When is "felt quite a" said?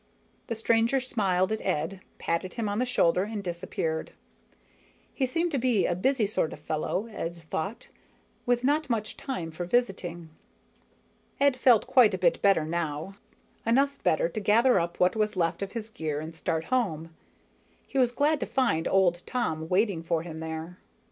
11.55-12.17